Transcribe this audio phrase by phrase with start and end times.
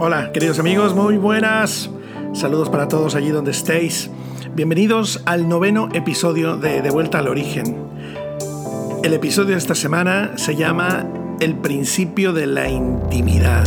[0.00, 1.90] Hola, queridos amigos, muy buenas.
[2.32, 4.08] Saludos para todos allí donde estéis.
[4.54, 7.76] Bienvenidos al noveno episodio de De vuelta al origen.
[9.02, 11.04] El episodio de esta semana se llama
[11.40, 13.64] El principio de la intimidad.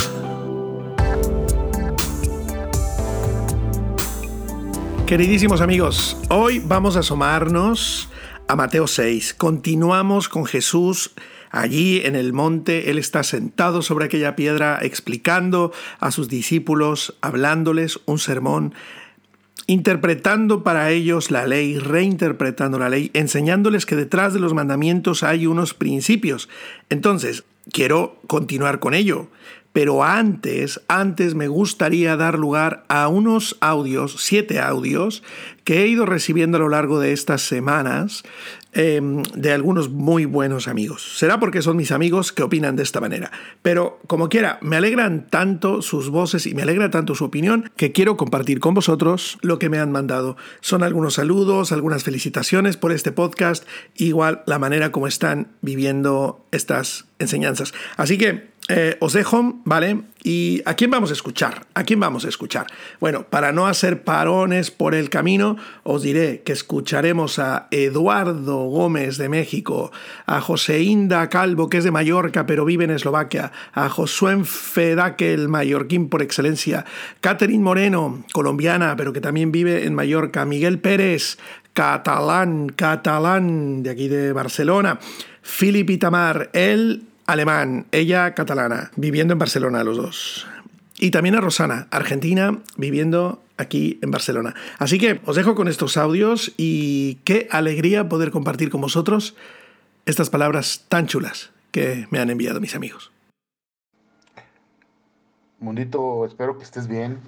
[5.05, 8.07] Queridísimos amigos, hoy vamos a asomarnos
[8.47, 9.33] a Mateo 6.
[9.33, 11.11] Continuamos con Jesús
[11.51, 12.89] allí en el monte.
[12.89, 18.73] Él está sentado sobre aquella piedra explicando a sus discípulos, hablándoles un sermón
[19.67, 25.47] interpretando para ellos la ley, reinterpretando la ley, enseñándoles que detrás de los mandamientos hay
[25.47, 26.49] unos principios.
[26.89, 29.29] Entonces, quiero continuar con ello.
[29.73, 35.23] Pero antes, antes me gustaría dar lugar a unos audios, siete audios,
[35.63, 38.23] que he ido recibiendo a lo largo de estas semanas
[38.73, 41.17] em, de algunos muy buenos amigos.
[41.17, 43.31] Será porque son mis amigos que opinan de esta manera.
[43.61, 47.91] Pero como quiera, me alegran tanto sus voces y me alegra tanto su opinión que
[47.91, 50.37] quiero compartir con vosotros lo que me han mandado.
[50.59, 57.05] Son algunos saludos, algunas felicitaciones por este podcast, igual la manera como están viviendo estas
[57.19, 57.73] enseñanzas.
[57.97, 60.01] Así que eh, os dejo, ¿vale?
[60.23, 61.65] ¿Y a quién vamos a escuchar?
[61.73, 62.67] ¿A quién vamos a escuchar?
[62.99, 69.17] Bueno, para no hacer parones por el camino, os diré que escucharemos a Eduardo Gómez
[69.17, 69.91] de México,
[70.25, 70.41] a
[70.79, 76.07] Inda Calvo, que es de Mallorca pero vive en Eslovaquia, a Josué Fedaque, el mallorquín
[76.07, 76.85] por excelencia,
[77.19, 81.37] Catherine Moreno, colombiana pero que también vive en Mallorca, Miguel Pérez,
[81.73, 84.99] catalán, catalán de aquí de Barcelona,
[85.41, 90.47] Philip Itamar, él alemán, ella catalana, viviendo en Barcelona los dos.
[90.99, 94.53] Y también a Rosana, argentina, viviendo aquí en Barcelona.
[94.77, 99.35] Así que os dejo con estos audios y qué alegría poder compartir con vosotros
[100.05, 103.11] estas palabras tan chulas que me han enviado mis amigos.
[105.59, 107.19] Mundito, espero que estés bien.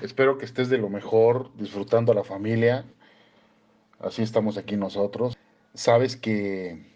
[0.00, 2.84] Espero que estés de lo mejor, disfrutando a la familia.
[4.00, 5.36] Así estamos aquí nosotros.
[5.74, 6.91] Sabes que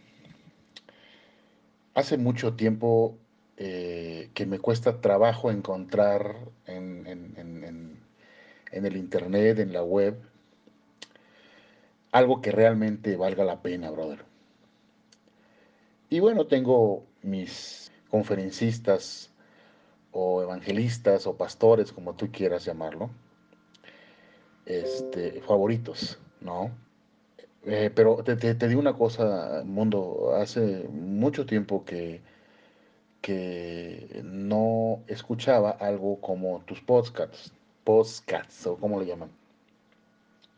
[1.96, 3.18] hace mucho tiempo
[3.56, 6.36] eh, que me cuesta trabajo encontrar
[6.66, 7.06] en,
[8.70, 10.20] el internet, en la web,
[12.12, 14.26] algo que realmente valga la pena, brother.
[16.10, 19.32] Y bueno, tengo mis conferencistas
[20.12, 23.08] o evangelistas o pastores, como tú quieras llamarlo,
[24.66, 26.72] este, favoritos, ¿no?
[27.68, 32.20] Eh, pero te, digo una cosa, Mundo, hace mucho tiempo que,
[33.20, 39.30] que no escuchaba algo como tus podcasts, podcasts o como le llaman.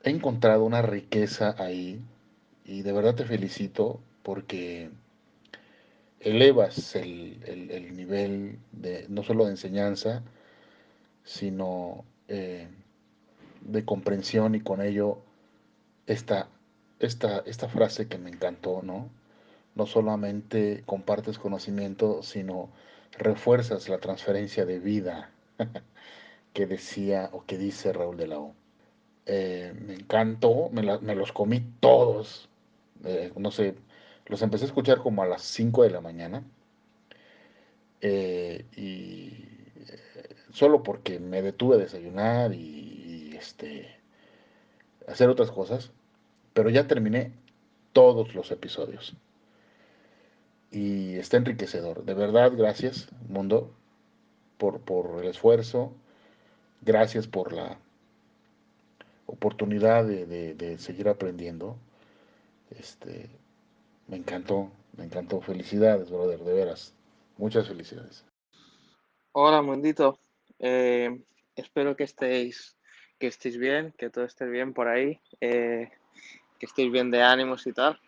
[0.04, 1.98] He encontrado una riqueza ahí
[2.66, 4.90] y de verdad te felicito porque
[6.20, 10.22] elevas el, nivel de no solo de enseñanza,
[11.24, 12.68] sino eh,
[13.62, 15.20] de comprensión y con ello
[16.06, 16.48] esta
[17.00, 19.10] esta, esta frase que me encantó, ¿no?
[19.74, 22.70] No solamente compartes conocimiento, sino
[23.12, 25.30] refuerzas la transferencia de vida
[26.52, 28.38] que decía o que dice Raúl de la.
[29.26, 30.82] Eh, me encantó, me,
[31.14, 32.48] los comí todos.
[33.04, 33.76] Eh, no sé,
[34.26, 36.42] los empecé a escuchar como a las 5 de la mañana.
[38.00, 39.44] Eh, y
[40.52, 43.88] solo porque me detuve a desayunar y, y, este,
[45.06, 45.92] hacer otras cosas
[46.58, 47.30] pero ya terminé
[47.92, 49.14] todos los episodios.
[50.72, 52.04] Y está enriquecedor.
[52.04, 53.72] De verdad, gracias, mundo,
[54.56, 55.92] por, por el esfuerzo.
[56.80, 57.78] Gracias por la
[59.26, 61.76] oportunidad de, seguir aprendiendo.
[62.70, 63.30] Este,
[64.08, 65.40] me encantó, me encantó.
[65.40, 66.92] Felicidades, brother, de veras.
[67.36, 68.24] Muchas felicidades.
[69.30, 70.18] Hola, mundito.
[70.58, 71.22] Eh,
[71.54, 72.76] espero que estéis,
[73.20, 75.20] que estéis bien, que todo esté bien por ahí.
[75.40, 75.92] Eh,
[76.58, 77.98] que estéis bien de ánimos y tal.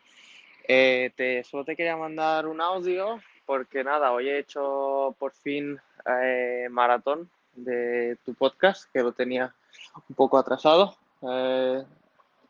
[0.69, 6.69] Eh, solo te quería mandar un audio porque nada, hoy he hecho por fin eh,
[6.71, 9.53] maratón de tu podcast, que lo tenía
[10.09, 10.97] un poco atrasado.
[11.23, 11.83] Eh,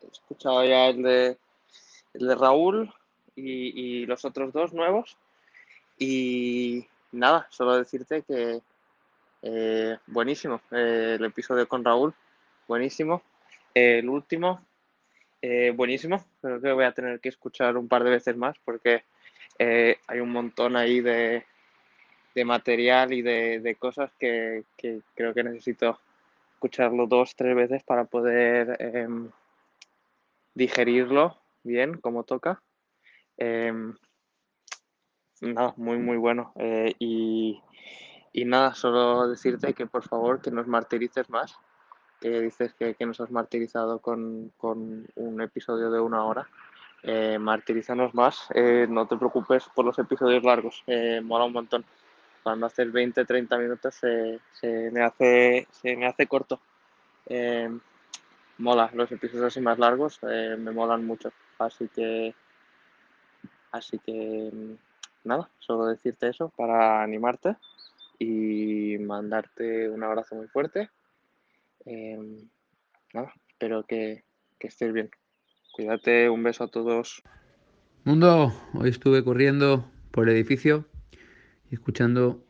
[0.02, 1.38] he escuchado ya el de,
[2.14, 2.92] el de Raúl
[3.34, 5.16] y, y, los otros dos nuevos.
[5.98, 8.60] Y nada, solo decirte que
[10.06, 12.12] buenísimo el episodio con Raúl,
[12.68, 13.22] buenísimo.
[13.72, 14.60] el último
[15.42, 16.24] eh, buenísimo.
[16.40, 19.04] Creo que voy a tener que escuchar un par de veces más porque
[19.58, 21.44] eh, hay un montón ahí de,
[22.44, 24.64] material y de, cosas que,
[25.14, 25.98] creo que necesito
[26.54, 29.30] escucharlo dos, tres veces para poder em,
[30.54, 32.62] digerirlo bien como toca.
[33.36, 33.94] Em,
[35.40, 36.52] nada, muy, muy bueno.
[36.56, 37.60] Eh, y,
[38.32, 41.58] y nada, solo decirte que por favor que nos martirices más,
[42.20, 46.48] que dices que, nos has martirizado con, con, un episodio de una hora.
[47.02, 50.84] Eh, martirízanos más, eh, no te preocupes por los episodios largos,
[51.22, 51.84] mola un montón.
[52.42, 56.60] Cuando haces 20, 30 minutos se, se me, hace, se me hace corto.
[57.26, 57.70] Eh,
[58.58, 61.32] mola, los episodios así más largos eh, me molan mucho.
[61.58, 62.34] Así que,
[63.72, 64.50] así que
[65.24, 67.56] nada, solo decirte eso para animarte
[68.18, 70.90] y mandarte un abrazo muy fuerte.
[71.86, 72.18] Eh,
[73.12, 74.24] nada, espero que,
[74.58, 75.10] que estés bien.
[75.72, 77.22] Cuídate, un beso a todos.
[78.04, 80.86] Mundo, hoy estuve corriendo por el edificio
[81.70, 82.44] y escuchando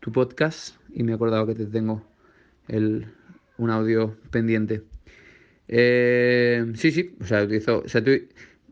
[0.00, 2.02] tu podcast y me he acordado que te tengo
[2.68, 3.06] el,
[3.58, 4.82] un audio pendiente.
[5.68, 8.10] Eh, sí, sí, o sea, utilizo, o sea, tú,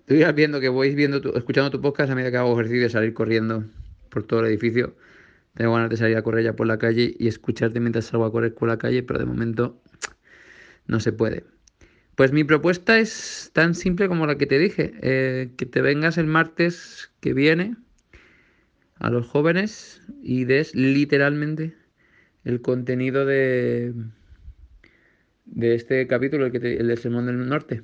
[0.06, 2.82] tú ibas viendo que voy viendo tu, escuchando tu podcast a medida que hago ejercicio
[2.82, 3.64] de salir corriendo
[4.10, 4.94] por todo el edificio.
[5.54, 8.32] Tengo ganas de salir a correr ya por la calle y escucharte mientras salgo a
[8.32, 9.80] correr por la calle, pero de momento
[10.86, 11.44] no se puede.
[12.14, 16.18] Pues mi propuesta es tan simple como la que te dije, eh, que te vengas
[16.18, 17.76] el martes que viene
[18.96, 21.74] a los jóvenes y des literalmente
[22.44, 23.94] el contenido de,
[25.46, 27.82] de este capítulo, el, del Sermón del Norte.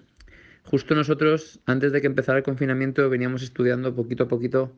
[0.63, 4.77] Justo nosotros, antes de que empezara el confinamiento, veníamos estudiando poquito a poquito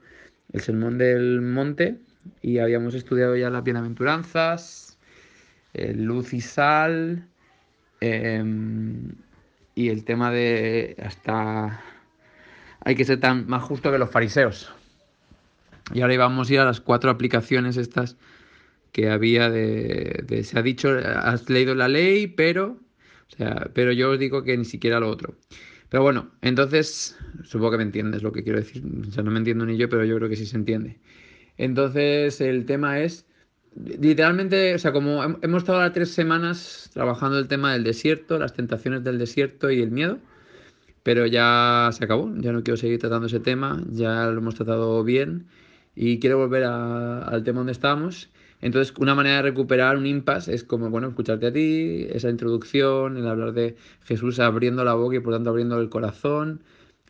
[0.52, 1.98] el Sermón del Monte
[2.42, 4.98] y habíamos estudiado ya las bienaventuranzas,
[5.72, 7.28] el luz y sal,
[8.00, 8.44] eh,
[9.74, 11.80] y el tema de hasta
[12.80, 14.72] hay que ser tan más justo que los fariseos.
[15.92, 18.16] Y ahora íbamos a ir a las cuatro aplicaciones estas
[18.92, 22.78] que había de, de, se ha dicho, has leído la ley, pero,
[23.32, 25.36] o sea, pero yo os digo que ni siquiera lo otro.
[25.88, 28.82] Pero bueno, entonces, supongo que me entiendes lo que quiero decir.
[29.08, 30.98] O sea, no me entiendo ni yo, pero yo creo que sí se entiende.
[31.60, 33.26] Entonces, el tema es,
[33.76, 38.54] literalmente, o sea, como hemos estado ahora tres semanas trabajando el tema del desierto, las
[38.54, 40.18] tentaciones del desierto y el miedo,
[41.02, 45.04] pero ya se acabó, ya no quiero seguir tratando ese tema, ya lo hemos tratado
[45.04, 45.48] bien
[45.94, 48.30] y quiero volver al tema donde estábamos.
[48.62, 53.18] Entonces, una manera de recuperar un impasse es como, bueno, escucharte a ti, esa introducción,
[53.18, 56.62] el hablar de Jesús abriendo la boca y por tanto abriendo el corazón,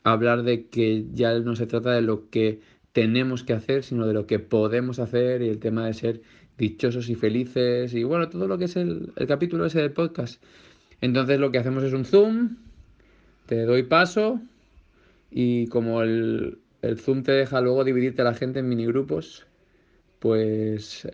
[0.02, 2.60] hablar de que ya no se trata de lo que
[2.92, 6.22] tenemos que hacer, sino de lo que podemos hacer y el tema de ser
[6.58, 10.42] dichosos y felices y bueno, todo lo que es el, el capítulo ese del podcast.
[11.00, 12.56] Entonces lo que hacemos es un zoom,
[13.46, 14.40] te doy paso
[15.30, 19.46] y como el, el zoom te deja luego dividirte a la gente en minigrupos,
[20.18, 21.06] pues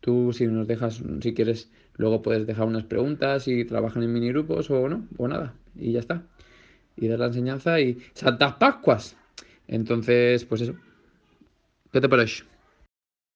[0.00, 4.70] tú si nos dejas, si quieres, luego puedes dejar unas preguntas y trabajan en minigrupos
[4.70, 6.26] o no, o nada, y ya está.
[6.96, 9.16] Y dar la enseñanza y Santas Pascuas.
[9.70, 10.74] Entonces, pues eso.
[11.92, 12.42] ¿Qué te parece?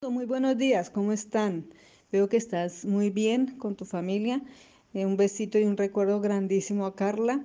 [0.03, 1.67] Muy buenos días, ¿cómo están?
[2.11, 4.43] Veo que estás muy bien con tu familia.
[4.95, 7.45] Eh, un besito y un recuerdo grandísimo a Carla.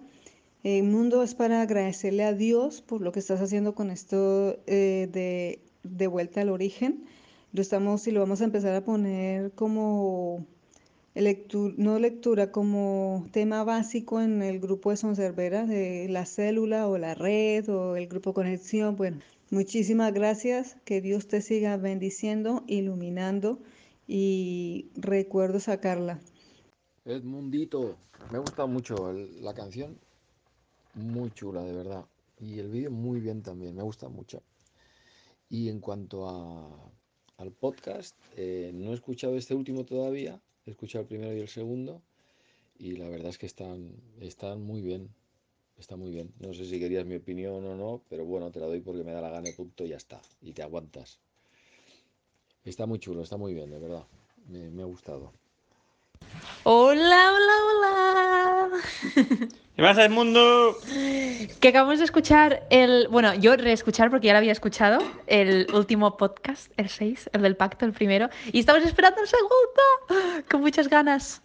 [0.63, 5.07] El mundo es para agradecerle a Dios por lo que estás haciendo con esto eh,
[5.11, 7.05] de, de, vuelta al origen.
[7.53, 10.47] Lo estamos y lo vamos a empezar a poner como
[11.77, 17.13] no lectura, como tema básico en el grupo de Sonservera, de la célula o la
[17.13, 18.95] red o el grupo conexión.
[18.95, 20.77] Bueno, muchísimas gracias.
[20.85, 23.59] Que Dios te siga bendiciendo, iluminando
[24.07, 26.19] y recuerdo sacarla.
[27.05, 27.97] Edmundito,
[28.31, 29.97] me ha gustado mucho la canción,
[30.95, 32.05] muy chula, de verdad.
[32.39, 34.41] Y el vídeo muy bien también, me gusta mucho.
[35.49, 36.91] Y en cuanto a,
[37.37, 41.47] al podcast, eh, no he escuchado este último todavía, he escuchado el primero y el
[41.47, 42.01] segundo,
[42.77, 45.09] y la verdad es que están, están muy bien,
[45.77, 46.31] está muy bien.
[46.39, 49.11] No sé si querías mi opinión o no, pero bueno, te la doy porque me
[49.11, 51.19] da la gana, punto, y ya está, y te aguantas.
[52.63, 54.05] Está muy chulo, está muy bien, de verdad,
[54.47, 55.33] me, me ha gustado.
[56.63, 58.48] Hola, hola, hola.
[59.75, 60.77] ¿Qué pasa, el mundo?
[61.59, 63.07] Que acabamos de escuchar el.
[63.07, 64.99] Bueno, yo reescuchar porque ya lo había escuchado.
[65.25, 68.29] El último podcast, el 6, el del pacto, el primero.
[68.51, 70.43] Y estamos esperando el segundo.
[70.51, 71.41] Con muchas ganas.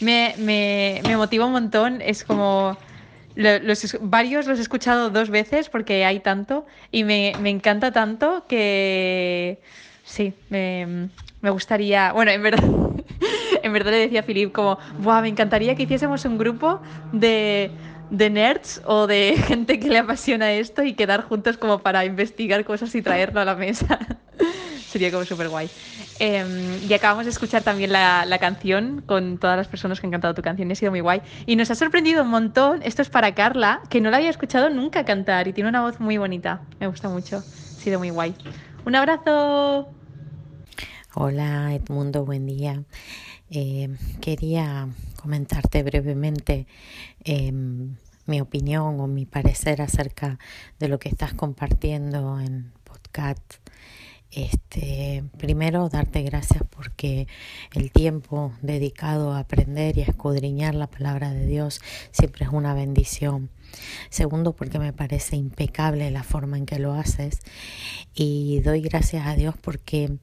[0.00, 2.02] me, me, me motiva un montón.
[2.02, 2.76] Es como.
[3.36, 6.66] Los, varios los he escuchado dos veces porque hay tanto.
[6.90, 9.60] Y me, me encanta tanto que.
[10.04, 11.08] Sí, me,
[11.40, 12.12] me gustaría.
[12.12, 12.83] Bueno, en verdad
[13.64, 16.80] en verdad le decía a Filip como, Buah, me encantaría que hiciésemos un grupo
[17.12, 17.70] de,
[18.10, 22.94] nerds o de gente que le apasiona esto y quedar juntos como para investigar cosas
[22.94, 23.98] y traerlo a la mesa.
[24.86, 25.70] Sería como súper guay.
[26.20, 30.12] Eh, y acabamos de escuchar también la, la, canción con todas las personas que han
[30.12, 30.70] cantado tu canción.
[30.70, 31.22] Ha sido muy guay.
[31.46, 32.82] Y nos ha sorprendido un montón.
[32.82, 35.98] Esto es para Carla, que no la había escuchado nunca cantar y tiene una voz
[36.00, 36.60] muy bonita.
[36.78, 37.38] Me gusta mucho.
[37.38, 37.40] Ha
[37.80, 38.34] sido muy guay.
[38.84, 39.88] Un abrazo.
[41.16, 42.82] Hola Edmundo, buen día.
[43.56, 43.88] Eh,
[44.20, 46.66] quería comentarte brevemente
[47.22, 47.94] em,
[48.26, 50.40] mi opinión o mi parecer acerca
[50.80, 53.40] de lo que estás compartiendo en podcast.
[54.32, 57.28] Este, primero, darte gracias porque
[57.74, 61.80] el tiempo dedicado a aprender y a escudriñar la palabra de Dios
[62.10, 63.50] siempre es una bendición.
[64.10, 67.40] Segundo, porque me parece impecable la forma en que lo haces.
[68.14, 70.18] Y doy gracias a Dios porque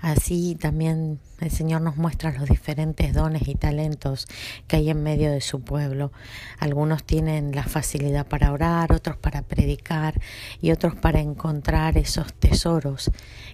[0.00, 4.26] así también el Señor nos muestra los diferentes dones y talentos
[4.66, 6.12] que hay en medio de su pueblo.
[6.58, 10.20] Algunos tienen la facilidad para orar, otros para predicar
[10.60, 13.10] y otros para encontrar esos tesoros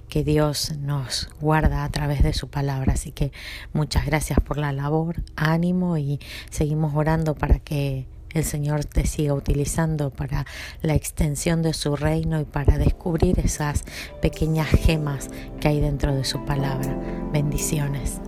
[0.09, 2.93] que Dios nos guarda a través de su palabra.
[2.93, 3.33] Así que
[3.73, 9.35] muchas gracias por la labor, ánimo y seguimos orando para que el Señor te siga
[9.35, 10.47] utilizando para
[10.83, 13.85] la extensión de su reino y para descubrir esas
[14.23, 16.97] pequeñas gemas que hay dentro de su palabra.
[17.33, 18.21] Bendiciones.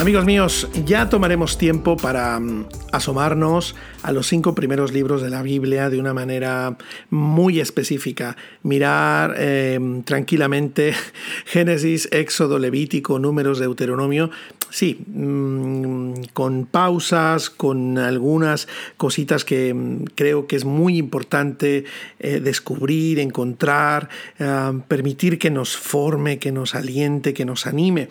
[0.00, 5.42] Amigos míos, ya tomaremos tiempo para mm, asomarnos a los cinco primeros libros de la
[5.42, 6.78] Biblia de una manera
[7.10, 8.34] muy específica.
[8.62, 10.94] Mirar em, tranquilamente
[11.44, 14.30] Génesis, Éxodo, Levítico, Números, Deuteronomio.
[14.70, 21.84] Sí, mm, con pausas, con algunas cositas que mm, creo que es muy importante
[22.18, 24.08] eh, descubrir, encontrar,
[24.38, 28.08] eh, permitir que nos forme, que nos aliente, que nos anime.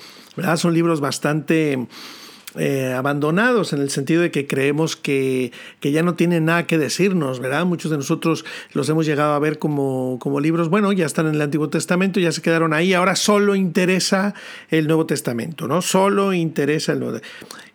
[0.56, 1.88] Son libros bastante
[2.56, 5.52] eh, abandonados en el sentido de que creemos que,
[5.82, 7.66] ya no tienen nada que decirnos, ¿verdad?
[7.66, 11.36] Muchos de nosotros los hemos llegado a ver como, como libros, bueno, ya están en
[11.36, 14.34] el Antiguo Testamento, ya se quedaron ahí, ahora solo interesa
[14.70, 15.82] el Nuevo Testamento, ¿no?
[15.82, 17.20] Solo interesa el Nuevo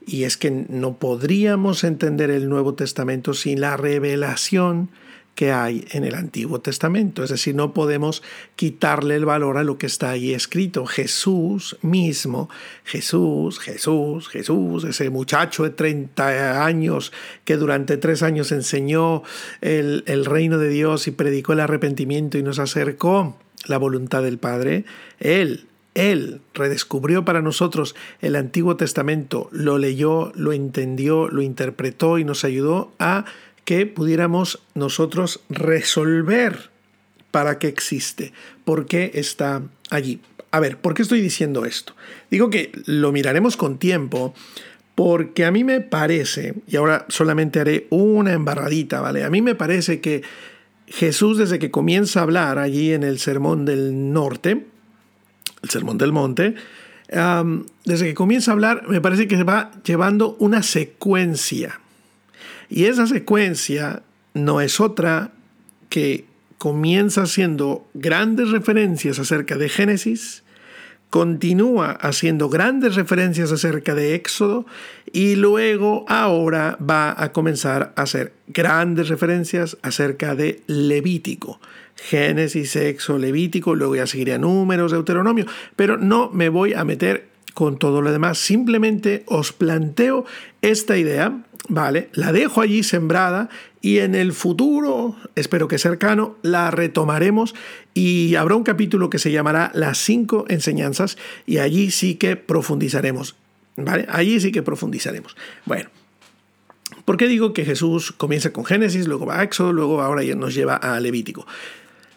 [0.07, 4.91] Y es que no podríamos entender el Nuevo Testamento sin la revelación
[5.35, 7.25] que hay en el Antiguo Testamento.
[7.25, 8.23] Es decir, no podemos
[8.57, 10.87] quitarle el valor a lo que está ahí escrito.
[10.87, 12.49] Jesús mismo,
[12.85, 17.13] Jesús, Jesús, Jesús, ese muchacho de 30 años
[17.45, 19.23] que durante tres años enseñó
[19.61, 23.37] el, el reino de Dios y predicó el arrepentimiento y nos acercó
[23.67, 24.85] la voluntad del Padre,
[25.21, 32.25] Él él redescubrió para nosotros el Antiguo Testamento, lo leyó, lo entendió, lo interpretó y
[32.25, 33.25] nos ayudó a
[33.65, 36.71] que pudiéramos nosotros resolver
[37.31, 38.33] para qué existe,
[38.65, 40.21] por qué está allí.
[40.51, 41.95] A ver, ¿por qué estoy diciendo esto?
[42.31, 44.35] Digo que lo miraremos con tiempo
[44.95, 49.25] porque a mí me parece, y ahora solamente haré una embarradita, ¿vale?
[49.25, 50.23] A mí me parece que
[50.87, 54.67] Jesús desde que comienza a hablar allí en el Sermón del Norte,
[55.63, 56.55] el Sermón del Monte,
[57.85, 61.81] desde que comienza a hablar, me parece que se va llevando una secuencia.
[62.69, 64.03] Y esa secuencia
[64.35, 65.33] no es otra
[65.89, 66.27] que
[66.59, 70.43] comienza haciendo grandes referencias acerca de Génesis,
[71.11, 74.67] continúa haciendo grandes referencias acerca de Éxodo
[75.13, 81.61] y luego ahora va a comenzar a hacer grandes referencias acerca de Levítico.
[81.95, 87.79] Génesis, Éxodo, Levítico, luego ya seguiría números, Deuteronomio, pero no me voy a meter con
[87.79, 90.25] todo lo demás, simplemente os planteo
[90.61, 92.09] esta idea ¿vale?
[92.13, 93.49] La dejo allí sembrada
[93.81, 97.55] y en el futuro, espero que cercano, la retomaremos
[97.93, 101.17] y habrá un capítulo que se llamará Las cinco enseñanzas
[101.47, 103.37] y allí sí que profundizaremos,
[103.77, 104.07] ¿vale?
[104.09, 105.37] Allí sí que profundizaremos.
[105.67, 105.91] Bueno,
[107.05, 110.35] ¿por qué digo que Jesús comienza con Génesis, luego va a Éxodo, luego ahora ya
[110.35, 111.47] nos lleva a Levítico?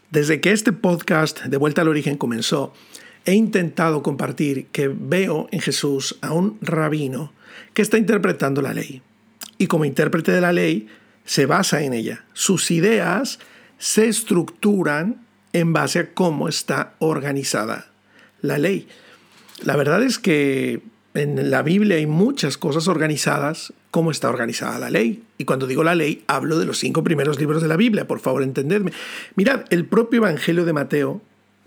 [0.10, 2.74] Desde que este podcast de Vuelta al Origen comenzó,
[3.26, 7.34] he intentado compartir que veo en Jesús a un rabino
[7.74, 9.02] que está interpretando la ley
[9.58, 10.88] y como intérprete de la ley
[11.26, 12.26] se basa en ella.
[12.34, 13.40] Sus ideas
[13.78, 15.22] se estructuran
[15.54, 17.92] en base a cómo está organizada
[18.42, 18.88] la ley.
[19.64, 20.82] La verdad es que
[21.14, 25.24] en la Biblia hay muchas cosas organizadas cómo está organizada la ley.
[25.40, 28.20] Y cuando digo la ley, hablo de los cinco primeros libros de la Biblia, por
[28.20, 28.92] favor entendedme.
[29.36, 31.22] Mirad, el propio Evangelio de Mateo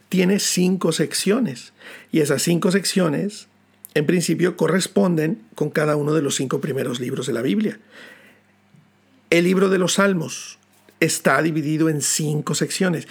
[0.09, 1.73] tiene cinco secciones.
[2.13, 3.49] Y esas cinco secciones
[3.95, 7.79] en principio corresponden con cada uno de los cinco primeros libros de la Biblia.
[9.31, 10.59] El libro de los Salmos
[11.01, 13.09] está dividido en cinco secciones.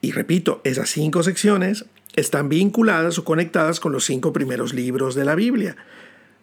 [0.00, 1.84] Y repito, esas cinco secciones
[2.14, 5.76] están vinculadas o conectadas con los cinco primeros libros de la Biblia.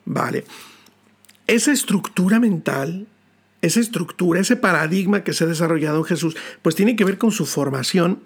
[0.05, 0.46] Vale.
[1.48, 3.08] Esa estructura mental,
[3.62, 7.31] esa estructura, ese paradigma que se ha desarrollado en Jesús, pues tiene que ver con
[7.31, 8.19] su formación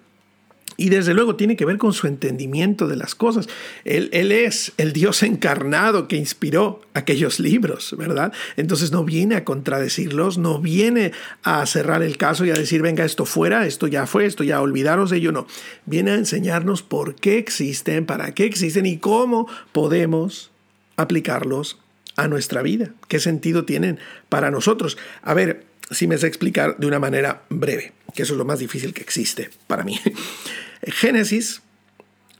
[0.76, 3.48] Y desde luego tiene que ver con su entendimiento de las cosas.
[3.84, 8.32] Él, él, es el Dios encarnado que inspiró aquellos libros, ¿verdad?
[8.56, 11.12] Entonces no viene a contradecirlos, no viene
[11.42, 14.60] a cerrar el caso y a decir, venga, esto fuera, esto ya fue, esto ya
[14.60, 15.46] olvidaros de ello, no.
[15.86, 20.50] Viene a enseñarnos por qué existen, para qué existen y cómo podemos
[20.96, 21.78] aplicarlos
[22.16, 24.96] a nuestra vida, qué sentido tienen para nosotros.
[25.22, 28.58] A ver, si me sé explicar de una manera breve, que eso es lo más
[28.58, 29.98] difícil que existe para mí.
[30.82, 31.62] Génesis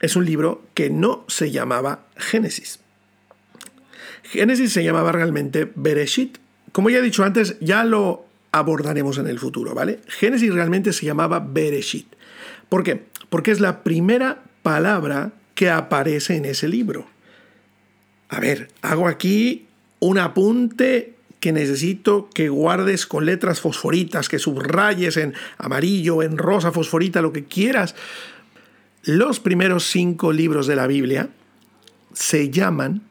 [0.01, 2.79] es un libro que no se llamaba Génesis.
[4.23, 6.37] Génesis se llamaba realmente Bereshit.
[6.71, 9.99] Como ya he dicho antes, ya lo abordaremos en el futuro, ¿vale?
[10.07, 12.07] Génesis realmente se llamaba Bereshit.
[12.69, 13.05] ¿Por qué?
[13.29, 17.07] Porque es la primera palabra que aparece en ese libro.
[18.29, 19.67] A ver, hago aquí
[19.99, 26.71] un apunte que necesito que guardes con letras fosforitas, que subrayes en amarillo, en rosa
[26.71, 27.95] fosforita, lo que quieras.
[29.03, 31.29] Los primeros cinco libros de la Biblia
[32.13, 33.03] se llaman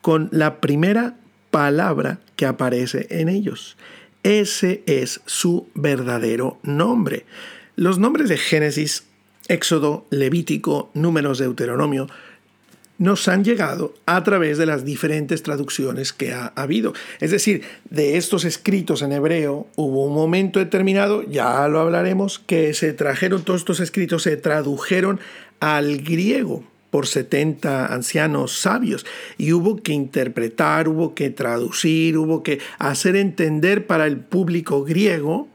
[0.00, 1.16] con la primera
[1.50, 3.76] palabra que aparece en ellos.
[4.22, 7.26] Ese es su verdadero nombre.
[7.76, 9.04] Los nombres de Génesis,
[9.48, 12.08] Éxodo, Levítico, Números, Deuteronomio
[13.02, 16.92] nos han llegado a través de las diferentes traducciones que ha habido.
[17.18, 22.72] Es decir, de estos escritos en hebreo hubo un momento determinado, ya lo hablaremos, que
[22.74, 25.18] se trajeron, todos estos escritos se tradujeron
[25.58, 29.04] al griego por 70 ancianos sabios
[29.36, 35.48] y hubo que interpretar, hubo que traducir, hubo que hacer entender para el público griego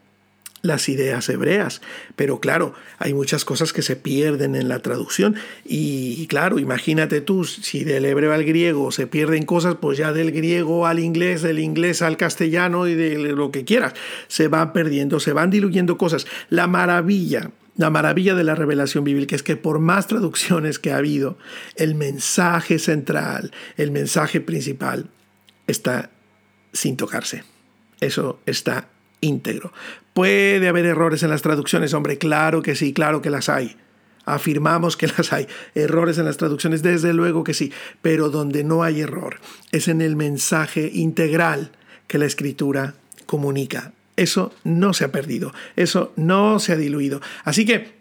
[0.67, 1.81] las ideas hebreas.
[2.15, 5.35] Pero claro, hay muchas cosas que se pierden en la traducción.
[5.65, 10.31] Y claro, imagínate tú, si del hebreo al griego se pierden cosas, pues ya del
[10.31, 13.93] griego al inglés, del inglés al castellano y de lo que quieras,
[14.27, 16.27] se van perdiendo, se van diluyendo cosas.
[16.49, 17.51] La maravilla.
[17.75, 21.37] La maravilla de la revelación bíblica es que por más traducciones que ha habido,
[21.75, 25.11] el mensaje central, el mensaje principal,
[25.67, 26.09] está
[26.73, 27.43] sin tocarse.
[27.99, 28.89] Eso está
[29.21, 29.71] íntegro.
[30.13, 31.93] ¿Puede haber errores en las traducciones?
[31.93, 33.75] Hombre, claro que sí, claro que las hay.
[34.25, 35.47] Afirmamos que las hay.
[35.75, 37.71] Errores en las traducciones, desde luego que sí.
[38.01, 39.39] Pero donde no hay error
[39.71, 41.71] es en el mensaje integral
[42.07, 43.93] que la escritura comunica.
[44.15, 47.21] Eso no se ha perdido, eso no se ha diluido.
[47.43, 47.96] Así que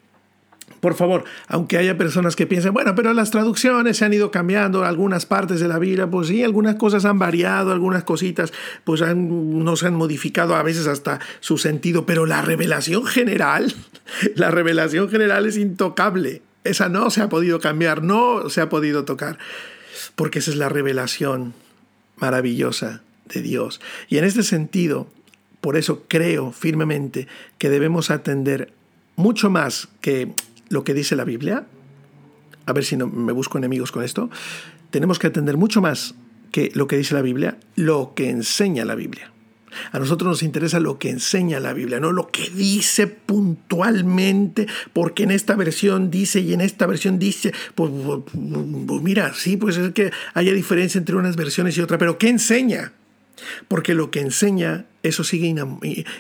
[0.80, 4.84] por favor, aunque haya personas que piensen, bueno, pero las traducciones se han ido cambiando,
[4.84, 8.52] algunas partes de la Biblia, pues sí, algunas cosas han variado, algunas cositas
[8.84, 13.74] pues no se han modificado a veces hasta su sentido, pero la revelación general,
[14.34, 16.42] la revelación general es intocable.
[16.64, 19.38] Esa no se ha podido cambiar, no se ha podido tocar,
[20.16, 21.54] porque esa es la revelación
[22.16, 23.80] maravillosa de Dios.
[24.08, 25.06] Y en este sentido,
[25.60, 28.72] por eso creo firmemente que debemos atender
[29.16, 30.32] mucho más que
[30.68, 31.66] lo que dice la Biblia,
[32.66, 34.30] a ver si no me busco enemigos con esto,
[34.90, 36.14] tenemos que atender mucho más
[36.50, 39.32] que lo que dice la Biblia, lo que enseña la Biblia.
[39.92, 45.24] A nosotros nos interesa lo que enseña la Biblia, no lo que dice puntualmente, porque
[45.24, 48.22] en esta versión dice y en esta versión dice, pues, pues,
[48.86, 52.28] pues mira, sí, pues es que haya diferencia entre unas versiones y otras, pero ¿qué
[52.28, 52.92] enseña?
[53.68, 55.54] Porque lo que enseña, eso sigue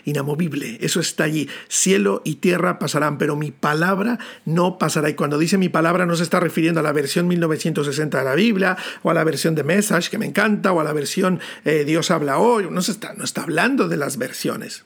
[0.04, 1.48] inamovible, eso está allí.
[1.68, 5.08] Cielo y tierra pasarán, pero mi palabra no pasará.
[5.08, 8.34] Y cuando dice mi palabra no se está refiriendo a la versión 1960 de la
[8.34, 11.84] Biblia, o a la versión de Message, que me encanta, o a la versión eh,
[11.84, 12.68] Dios habla hoy.
[12.70, 14.84] No, se está, no está hablando de las versiones.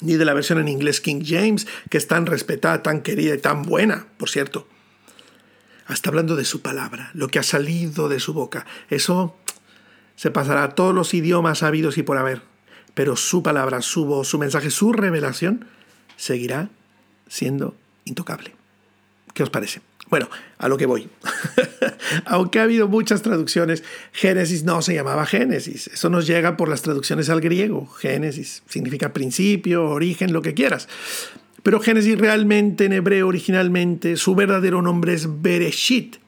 [0.00, 3.38] Ni de la versión en inglés King James, que es tan respetada, tan querida y
[3.38, 4.66] tan buena, por cierto.
[5.88, 8.66] Está hablando de su palabra, lo que ha salido de su boca.
[8.88, 9.36] Eso
[10.22, 12.42] se pasará todos los idiomas habidos y por haber,
[12.94, 15.64] pero su palabra, su voz, su mensaje, su revelación
[16.16, 16.68] seguirá
[17.26, 18.54] siendo intocable.
[19.34, 19.80] ¿Qué os parece?
[20.10, 21.08] Bueno, a lo que voy.
[22.26, 23.82] Aunque ha habido muchas traducciones,
[24.12, 25.88] Génesis no se llamaba Génesis.
[25.88, 27.88] Eso nos llega por las traducciones al griego.
[27.88, 30.88] Génesis significa principio, origen, lo que quieras.
[31.64, 36.18] Pero Génesis realmente en hebreo originalmente su verdadero nombre es Bereshit,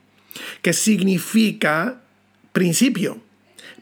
[0.63, 2.01] que significa
[2.53, 3.23] principio.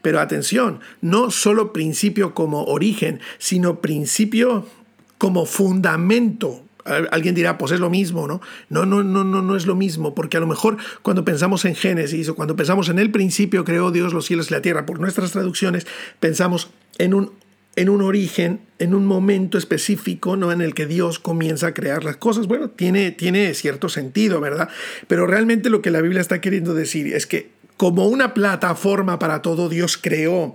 [0.03, 4.67] Pero atención, no solo principio como origen, sino principio
[5.19, 6.65] como fundamento.
[6.85, 8.41] Alguien dirá, pues es lo mismo, ¿no?
[8.69, 11.77] No, no, no, no, no es lo mismo, porque a lo mejor cuando pensamos en
[11.77, 14.99] Génesis o cuando pensamos en el principio creó Dios los cielos y la tierra, por
[14.99, 15.87] nuestras traducciones
[16.19, 17.31] pensamos en un,
[17.77, 20.51] en un origen, en un momento específico, ¿no?
[20.51, 22.49] En el que Dios comienza a crear las cosas.
[22.49, 24.69] Bueno, tiene, tiene cierto sentido, ¿verdad?
[25.07, 29.43] Pero realmente lo que la Biblia está queriendo decir es que como una plataforma para
[29.43, 30.55] todo, Dios creó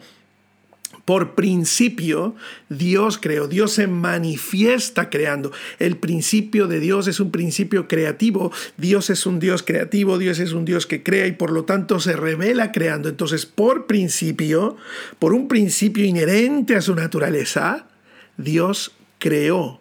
[1.05, 2.35] Por principio,
[2.67, 5.53] Dios creó, Dios se manifiesta creando.
[5.79, 10.51] El principio de Dios es un principio creativo, Dios es un Dios creativo, Dios es
[10.51, 13.07] un Dios que crea y por lo tanto se revela creando.
[13.07, 14.75] Entonces, por principio,
[15.17, 17.87] por un principio inherente a su naturaleza,
[18.35, 19.79] Dios creó.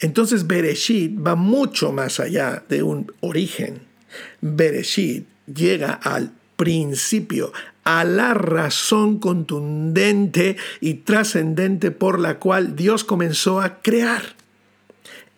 [0.00, 3.80] Entonces, Bereshit va mucho más allá de un origen.
[4.40, 13.62] Bereshit llega al principio, a la razón contundente y trascendente por la cual Dios comenzó
[13.62, 14.34] a crear.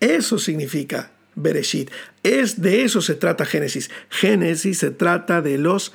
[0.00, 1.92] Eso significa Bereshit.
[2.24, 3.88] Es de eso se trata Génesis.
[4.10, 5.92] Génesis se trata de los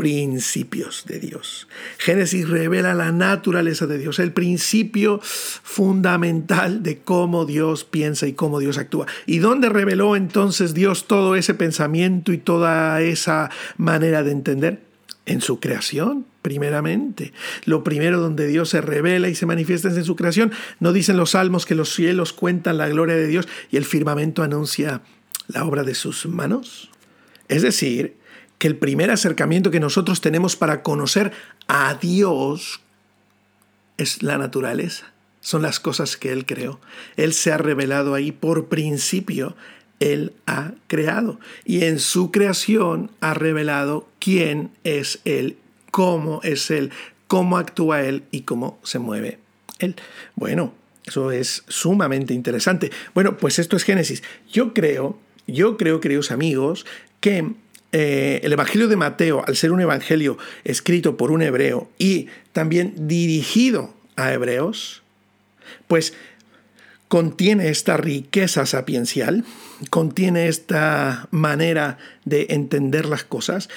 [0.00, 1.68] principios de Dios.
[1.98, 8.60] Génesis revela la naturaleza de Dios, el principio fundamental de cómo Dios piensa y cómo
[8.60, 9.06] Dios actúa.
[9.26, 14.80] ¿Y dónde reveló entonces Dios todo ese pensamiento y toda esa manera de entender?
[15.26, 17.34] En su creación, primeramente.
[17.66, 20.50] Lo primero donde Dios se revela y se manifiesta es en su creación.
[20.78, 24.42] No dicen los salmos que los cielos cuentan la gloria de Dios y el firmamento
[24.42, 25.02] anuncia
[25.46, 26.90] la obra de sus manos.
[27.48, 28.16] Es decir,
[28.60, 31.32] que el primer acercamiento que nosotros tenemos para conocer
[31.66, 32.82] a Dios
[33.96, 36.78] es la naturaleza, son las cosas que Él creó.
[37.16, 39.56] Él se ha revelado ahí por principio,
[39.98, 45.56] Él ha creado y en su creación ha revelado quién es Él,
[45.90, 46.90] cómo es Él,
[47.28, 49.38] cómo actúa Él y cómo se mueve
[49.78, 49.96] Él.
[50.36, 50.74] Bueno,
[51.06, 52.90] eso es sumamente interesante.
[53.14, 54.22] Bueno, pues esto es Génesis.
[54.52, 56.84] Yo creo, yo creo, queridos amigos,
[57.20, 57.54] que
[57.92, 63.08] eh, el Evangelio de Mateo, al ser un evangelio escrito por un hebreo y también
[63.08, 65.02] dirigido a hebreos,
[65.88, 66.14] pues
[67.08, 69.44] contiene esta riqueza sapiencial,
[69.90, 73.68] contiene esta manera de entender las cosas.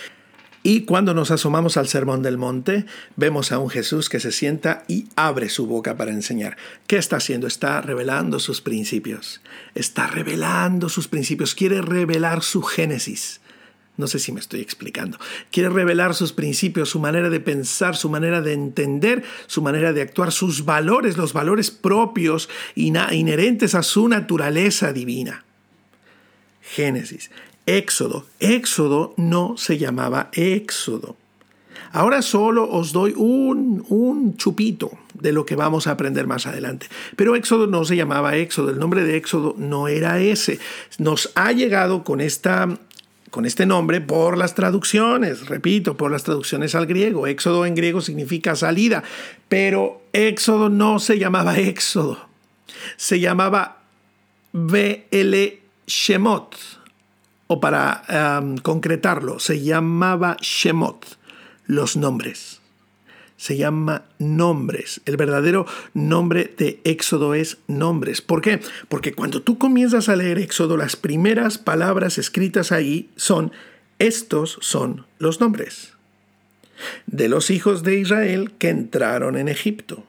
[0.62, 4.84] Y cuando nos asomamos al Sermón del Monte, vemos a un Jesús que se sienta
[4.88, 6.56] y abre su boca para enseñar.
[6.88, 7.47] ¿Qué está haciendo?
[7.47, 9.41] Está revelando sus principios.
[9.73, 11.56] Está revelando sus principios.
[11.56, 13.41] Quiere revelar su génesis.
[13.95, 15.19] No sé si me estoy explicando.
[15.51, 20.01] Quiere revelar sus principios, su manera de pensar, su manera de entender, su manera de
[20.01, 25.45] actuar, sus valores, los valores propios inherentes a su naturaleza divina.
[26.62, 27.29] Génesis,
[27.67, 28.25] Éxodo.
[28.39, 31.15] Éxodo no se llamaba Éxodo.
[31.91, 36.88] Ahora solo os doy un, un chupito de lo que vamos a aprender más adelante.
[37.15, 40.60] Pero Éxodo no se llamaba Éxodo, el nombre de Éxodo no era ese.
[40.97, 42.79] Nos ha llegado con esta
[43.33, 47.25] con este nombre por las traducciones, repito, por las traducciones al griego.
[47.25, 49.01] Éxodo en griego significa salida,
[49.49, 52.27] pero Éxodo no se llamaba Éxodo,
[52.95, 53.81] se llamaba
[54.51, 55.35] BL
[55.87, 56.55] Shemot,
[57.47, 61.17] o para concretarlo, se llamaba Shemot,
[61.65, 62.52] los nombres
[63.43, 65.01] se llama nombres.
[65.06, 68.21] El verdadero nombre de Éxodo es nombres.
[68.21, 68.62] ¿Por qué?
[68.88, 73.51] Porque cuando tú comienzas a leer Éxodo, las primeras palabras escritas ahí son,
[73.99, 75.91] estos son los nombres
[77.06, 80.06] de los hijos de Israel que entraron en Egipto.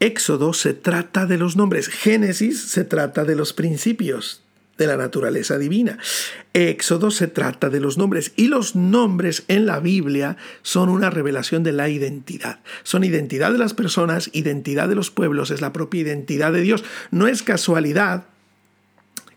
[0.00, 4.42] Éxodo se trata de los nombres, Génesis se trata de los principios,
[4.78, 5.98] de la naturaleza divina.
[6.54, 11.62] Éxodo se trata de los nombres y los nombres en la Biblia son una revelación
[11.62, 12.60] de la identidad.
[12.84, 16.84] Son identidad de las personas, identidad de los pueblos, es la propia identidad de Dios.
[17.10, 18.24] No es casualidad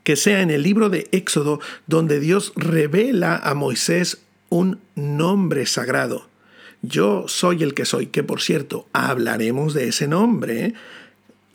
[0.04, 6.28] que sea en el libro de Éxodo donde Dios revela a Moisés un nombre sagrado.
[6.82, 10.66] Yo soy el que soy, que por cierto, hablaremos de ese nombre.
[10.66, 10.74] ¿eh?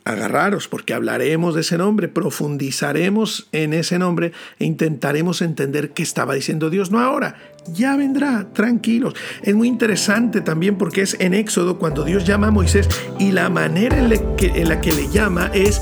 [0.07, 6.33] Agarraros porque hablaremos de ese nombre, profundizaremos en ese nombre e intentaremos entender qué estaba
[6.33, 7.35] diciendo Dios, no ahora,
[7.73, 9.15] ya vendrá, tranquilos.
[9.41, 12.87] Es muy interesante también porque es en Éxodo cuando Dios llama a Moisés
[13.19, 15.81] y la manera en la que, le llama es,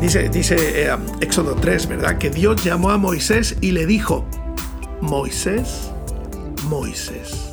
[0.00, 2.18] dice, dice eh, Éxodo 3, ¿verdad?
[2.18, 4.24] Que Dios llamó a Moisés y le dijo,
[5.00, 5.90] Moisés,
[6.68, 7.52] Moisés.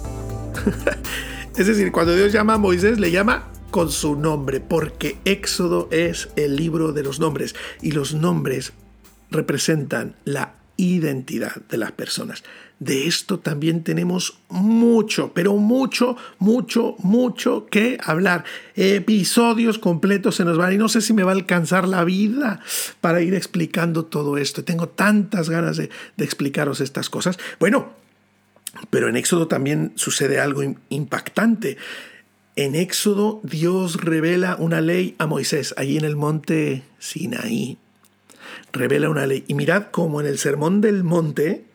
[1.58, 6.30] es decir, cuando Dios llama a Moisés, le llama con su nombre, porque Éxodo es
[6.36, 8.74] el libro de los nombres y los nombres
[9.32, 12.44] representan la identidad de las personas.
[12.80, 18.44] De esto también tenemos mucho, pero mucho, mucho, mucho que hablar.
[18.76, 22.60] Episodios completos se nos van y no sé si me va a alcanzar la vida
[23.00, 24.64] para ir explicando todo esto.
[24.64, 27.38] Tengo tantas ganas de, de explicaros estas cosas.
[27.60, 27.94] Bueno,
[28.90, 31.78] pero en Éxodo también sucede algo impactante.
[32.62, 37.80] En Éxodo Dios revela una ley a Moisés, allí en el monte Sinaí.
[38.72, 39.44] Revela una ley.
[39.48, 41.66] Y mirad cómo en el Sermón del Monte,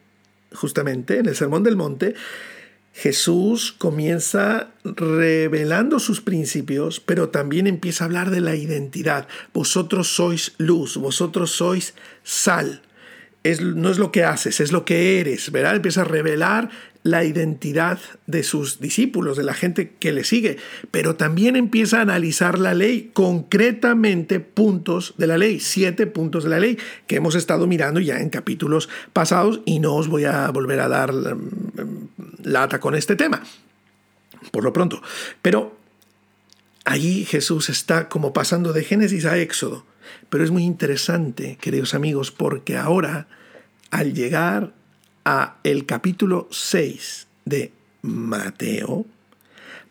[0.54, 2.14] justamente en el Sermón del Monte,
[2.92, 9.26] Jesús comienza revelando sus principios, pero también empieza a hablar de la identidad.
[9.52, 12.82] Vosotros sois luz, vosotros sois sal.
[13.42, 15.74] no es lo que haces, es lo que eres, ¿verdad?
[15.74, 16.70] Empieza a revelar
[17.06, 20.58] la identidad de sus discípulos, de la gente que le sigue,
[20.90, 26.50] pero también empieza a analizar la ley, concretamente puntos de la ley, siete puntos de
[26.50, 30.50] la ley que hemos estado mirando ya en capítulos pasados y no os voy a
[30.50, 32.08] volver a dar mm,
[32.42, 33.40] lata con este tema,
[34.50, 35.00] por lo pronto.
[35.42, 35.76] Pero
[36.84, 39.86] allí Jesús está como pasando de Génesis a Éxodo,
[40.28, 43.28] pero es muy interesante, queridos amigos, porque ahora,
[43.92, 44.72] al llegar
[45.26, 49.04] a el capítulo 6 de Mateo,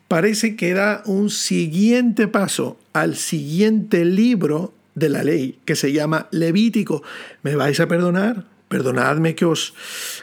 [0.08, 6.26] parece que da un siguiente paso al siguiente libro de la ley que se llama
[6.30, 7.02] Levítico.
[7.42, 8.46] ¿Me vais a perdonar?
[8.68, 9.74] Perdonadme que os,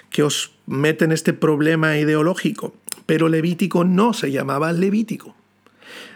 [0.10, 2.74] que os mete en este problema ideológico,
[3.06, 5.36] pero Levítico no se llamaba Levítico.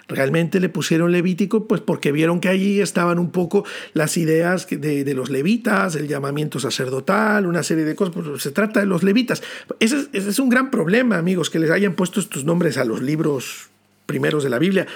[0.08, 5.14] Realmente le pusieron Levítico pues porque vieron que allí estaban un poco las ideas de,
[5.14, 8.16] los levitas, el llamamiento sacerdotal, una serie de cosas.
[8.16, 9.44] Pues se trata de los levitas.
[9.82, 13.70] Ese es, un gran problema, amigos, que les hayan puesto estos nombres a los libros
[14.06, 14.88] primeros de la Biblia,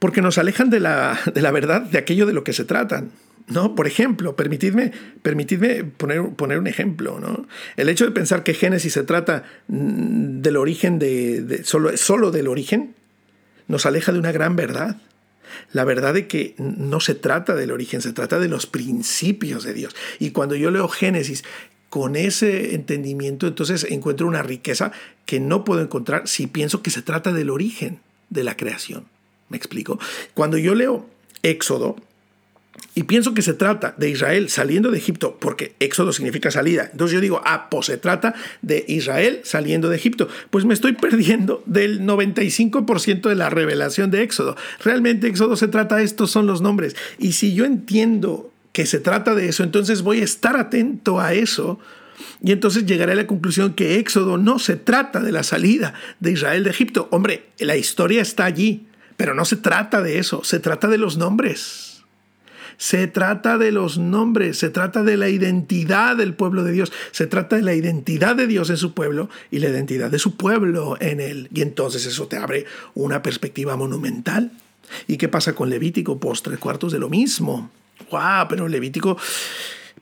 [0.00, 3.12] porque nos alejan de la, de la verdad de aquello de lo que se tratan.
[3.50, 3.74] ¿no?
[3.74, 7.46] Por ejemplo, permitidme, permitidme poner, poner, un ejemplo, ¿no?
[7.76, 12.48] El hecho de pensar que Génesis se trata mm, del origen de, solo, solo del
[12.48, 12.94] origen,
[13.70, 14.96] nos aleja de una gran verdad.
[15.72, 19.74] La verdad de que no se trata del origen, se trata de los principios de
[19.74, 19.96] Dios.
[20.18, 21.44] Y cuando yo leo Génesis
[21.88, 24.92] con ese entendimiento, entonces encuentro una riqueza
[25.26, 29.06] que no puedo encontrar si pienso que se trata del origen de la creación.
[29.48, 29.98] ¿Me explico?
[30.34, 31.08] Cuando yo leo
[31.42, 31.96] Éxodo,
[32.94, 36.88] y pienso que se trata de Israel saliendo de Egipto, porque éxodo significa salida.
[36.90, 40.28] Entonces yo digo, ah, pues se trata de Israel saliendo de Egipto.
[40.50, 44.56] Pues me estoy perdiendo del 95% de la revelación de éxodo.
[44.84, 46.96] Realmente éxodo se trata de estos son los nombres.
[47.18, 51.32] Y si yo entiendo que se trata de eso, entonces voy a estar atento a
[51.32, 51.78] eso.
[52.42, 56.32] Y entonces llegaré a la conclusión que Éxodo no se trata de la salida de
[56.32, 57.08] Israel de Egipto.
[57.10, 61.16] Hombre, la historia está allí, pero no se trata de eso, se trata de los
[61.16, 61.89] nombres.
[62.76, 67.26] Se trata de los nombres, se trata de la identidad del pueblo de Dios, se
[67.26, 70.96] trata de la identidad de Dios en su pueblo y la identidad de su pueblo
[71.00, 71.48] en él.
[71.54, 74.52] Y entonces eso te abre una perspectiva monumental.
[75.06, 76.18] ¿Y qué pasa con Levítico?
[76.18, 77.70] Pues tres cuartos de lo mismo.
[78.10, 78.46] ¡Guau!
[78.48, 79.16] Pero Levítico,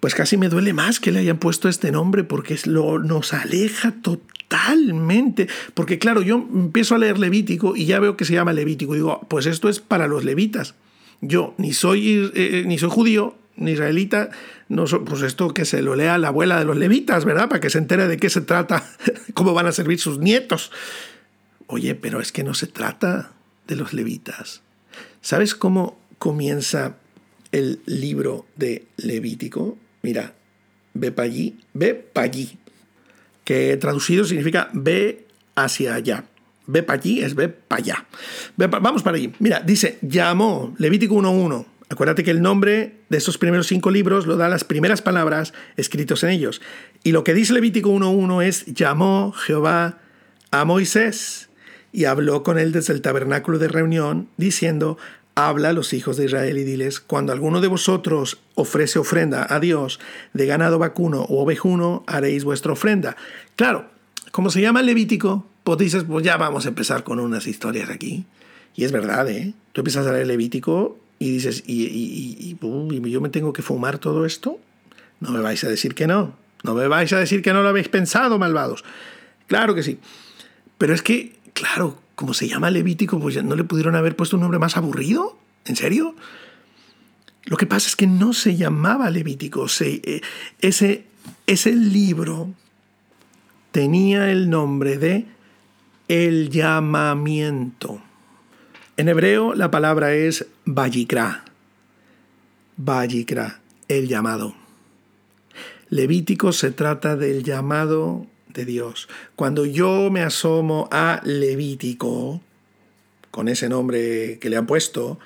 [0.00, 3.92] pues casi me duele más que le hayan puesto este nombre porque lo, nos aleja
[4.02, 5.48] totalmente.
[5.74, 8.94] Porque claro, yo empiezo a leer Levítico y ya veo que se llama Levítico.
[8.94, 10.74] Y digo, pues esto es para los levitas.
[11.20, 14.30] Yo ni soy, eh, eh, ni soy judío, ni israelita,
[14.68, 17.48] no pues esto que se lo lea la abuela de los levitas, ¿verdad?
[17.48, 18.84] Para que se entere de qué se trata,
[19.34, 20.70] cómo van a servir sus nietos.
[21.66, 23.32] Oye, pero es que no se trata
[23.66, 24.62] de los levitas.
[25.20, 26.96] ¿Sabes cómo comienza
[27.52, 29.76] el libro de Levítico?
[30.02, 30.34] Mira,
[30.94, 32.58] ve para allí, ve para allí,
[33.44, 36.24] que traducido significa ve hacia allá.
[36.68, 38.06] Ve para allí es ve para allá.
[38.56, 39.32] vamos para allí.
[39.38, 41.64] Mira, dice, llamó Levítico 1.1.
[41.88, 46.22] Acuérdate que el nombre de estos primeros cinco libros lo dan las primeras palabras escritos
[46.24, 46.60] en ellos.
[47.02, 49.98] Y lo que dice Levítico 1.1 es, llamó Jehová
[50.50, 51.48] a Moisés
[51.90, 54.98] y habló con él desde el tabernáculo de reunión, diciendo,
[55.34, 59.58] habla a los hijos de Israel y diles, cuando alguno de vosotros ofrece ofrenda a
[59.58, 60.00] Dios
[60.34, 63.16] de ganado vacuno o ovejuno, haréis vuestra ofrenda.
[63.56, 63.88] Claro,
[64.30, 68.24] como se llama Levítico, pues dices, pues ya vamos a empezar con unas historias aquí.
[68.74, 69.54] Y es verdad, ¿eh?
[69.72, 74.58] Tú empiezas a leer Levítico y dices, ¿y, yo me tengo que fumar todo esto?
[75.20, 76.36] No me vais a decir que no.
[76.62, 78.84] No me vais a decir que no lo habéis pensado, malvados.
[79.46, 79.98] Claro que sí.
[80.76, 84.36] Pero es que, claro, como se llama Levítico, pues ya no le pudieron haber puesto
[84.36, 85.38] un nombre más aburrido.
[85.64, 86.14] ¿En serio?
[87.44, 89.68] Lo que pasa es que no se llamaba Levítico.
[89.68, 90.20] Se, eh,
[90.60, 91.04] ese,
[91.46, 92.54] ese libro
[93.78, 95.24] tenía el nombre de
[96.08, 98.02] el llamamiento.
[98.96, 101.44] En hebreo la palabra es Vayikra.
[102.76, 104.56] Vayikra, el llamado.
[105.90, 109.08] Levítico se trata del llamado de Dios.
[109.36, 112.40] Cuando yo me asomo a Levítico,
[113.30, 115.20] con ese nombre que le han puesto,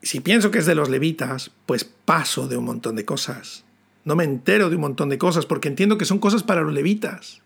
[0.00, 3.64] si pienso que es de los levitas, pues paso de un montón de cosas.
[4.04, 6.72] No me entero de un montón de cosas porque entiendo que son cosas para los
[6.72, 7.42] levitas.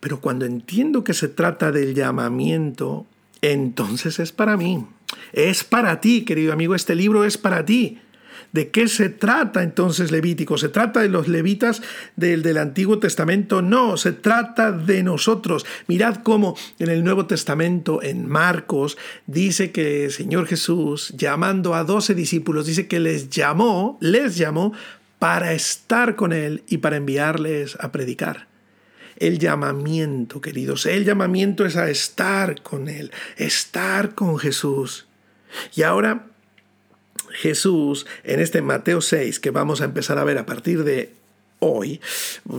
[0.00, 3.06] Pero cuando entiendo que se trata del llamamiento,
[3.42, 4.86] entonces es para mí.
[5.32, 7.98] Es para ti, querido amigo, este libro es para ti.
[8.52, 10.58] ¿De qué se trata entonces Levítico?
[10.58, 11.82] ¿Se trata de los levitas
[12.16, 13.62] del, del Antiguo Testamento?
[13.62, 15.64] No, se trata de nosotros.
[15.86, 21.84] Mirad cómo en el Nuevo Testamento, en Marcos, dice que el Señor Jesús, llamando a
[21.84, 24.72] doce discípulos, dice que les llamó, les llamó
[25.20, 28.49] para estar con Él y para enviarles a predicar.
[29.20, 35.06] El llamamiento, queridos, el llamamiento es a estar con Él, estar con Jesús.
[35.76, 36.26] Y ahora
[37.30, 41.12] Jesús, en este Mateo 6, que vamos a empezar a ver a partir de
[41.58, 42.00] hoy,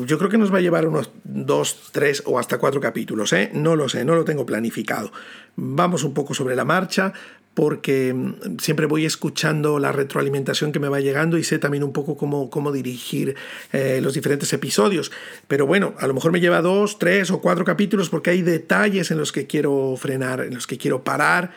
[0.06, 3.50] yo creo que nos va a llevar unos dos, tres o hasta cuatro capítulos, ¿eh?
[3.54, 5.12] No lo sé, no lo tengo planificado.
[5.56, 7.12] Vamos un poco sobre la marcha,
[7.54, 11.94] porque mm, siempre voy escuchando la retroalimentación que me va llegando y sé también un
[11.94, 13.36] poco cómo, cómo dirigir
[13.72, 15.12] eh, los diferentes episodios.
[15.48, 19.12] Pero bueno, a lo mejor me lleva dos, tres o cuatro capítulos porque hay detalles
[19.12, 21.52] en los que quiero frenar, en los que quiero parar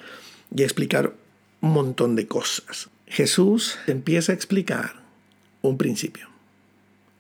[0.54, 1.14] y explicar
[1.60, 2.90] un montón de cosas.
[3.06, 4.94] Jesús empieza a explicar
[5.62, 6.28] un principio.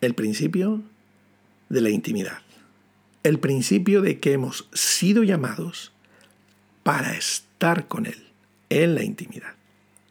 [0.00, 0.82] El principio
[1.68, 2.38] de la intimidad.
[3.22, 5.92] El principio de que hemos sido llamados
[6.82, 8.33] para estar con Él
[8.70, 9.52] en la intimidad.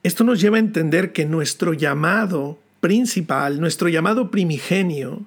[0.04, 5.26] Esto nos lleva a entender que nuestro llamado principal, nuestro llamado primigenio,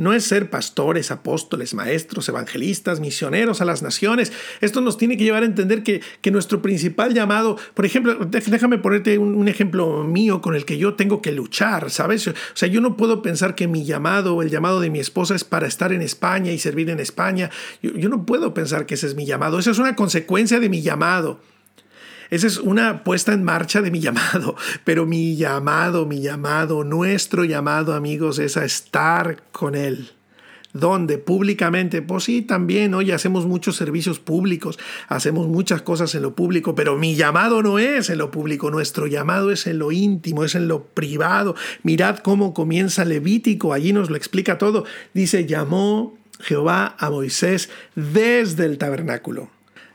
[0.00, 4.32] no es ser pastores, apóstoles, maestros, evangelistas, misioneros a las naciones.
[4.62, 9.18] Esto nos tiene que llevar a entender que, nuestro principal llamado, por ejemplo, déjame ponerte
[9.18, 12.26] un, ejemplo mío con el que yo tengo que luchar, ¿sabes?
[12.28, 15.44] O sea, yo no puedo pensar que mi llamado, el llamado de mi esposa es
[15.44, 17.50] para estar en España y servir en España.
[17.82, 19.58] Yo, yo no puedo pensar que ese es mi llamado.
[19.58, 21.40] Esa es una consecuencia de mi llamado.
[22.30, 27.44] Esa es una puesta en marcha de mi llamado, pero mi llamado, mi llamado, nuestro
[27.44, 30.12] llamado, amigos, es a estar con Él.
[30.72, 31.18] ¿Dónde?
[31.18, 32.00] Públicamente.
[32.00, 36.96] Pues sí, también, hoy hacemos muchos servicios públicos, hacemos muchas cosas en lo público, pero
[36.96, 40.68] mi llamado no es en lo público, nuestro llamado es en lo íntimo, es en
[40.68, 41.56] lo privado.
[41.82, 44.84] Mirad cómo comienza Levítico, allí nos lo explica todo.
[45.12, 49.50] Dice, llamó Jehová a Moisés desde el tabernáculo.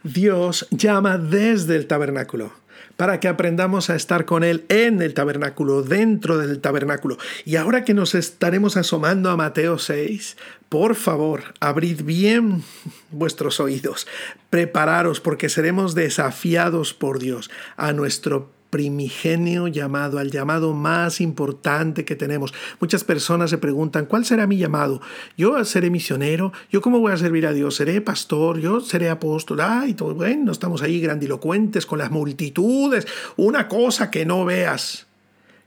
[0.06, 2.54] Dios llama desde el tabernáculo
[2.96, 7.18] para que aprendamos a estar con Él en el tabernáculo, dentro del tabernáculo.
[7.44, 10.38] Y ahora que nos estaremos asomando a Mateo 6,
[10.70, 12.64] por favor, abrid bien
[13.12, 14.08] vuestros oídos,
[14.50, 22.18] prepararos porque seremos desafiados por Dios a nuestro primigenio llamado, al llamado más importante que
[22.18, 22.54] tenemos.
[22.82, 25.00] Muchas personas se preguntan, ¿cuál será mi llamado?
[25.38, 26.52] ¿Yo seré misionero?
[26.70, 27.76] ¿Yo cómo voy a servir a Dios?
[27.76, 28.60] ¿Seré pastor?
[28.60, 29.62] ¿Yo seré apóstol?
[29.62, 33.08] Ay, todo bueno, estamos ahí grandilocuentes con las multitudes,
[33.38, 35.08] una cosa que no veas.